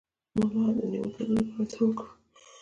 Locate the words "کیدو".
1.15-1.33